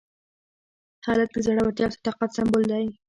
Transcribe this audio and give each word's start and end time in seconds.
هلک 1.05 1.29
د 1.33 1.37
زړورتیا 1.45 1.85
او 1.89 1.95
صداقت 1.97 2.29
سمبول 2.37 2.63
دی. 2.71 2.85